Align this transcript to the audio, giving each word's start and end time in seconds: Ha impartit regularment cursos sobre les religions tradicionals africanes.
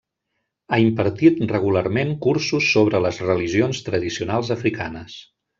Ha 0.71 0.79
impartit 0.83 1.43
regularment 1.51 2.15
cursos 2.27 2.71
sobre 2.79 3.05
les 3.07 3.23
religions 3.31 3.85
tradicionals 3.91 4.55
africanes. 4.61 5.25